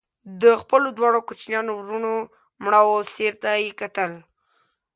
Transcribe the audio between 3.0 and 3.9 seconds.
څېرو ته يې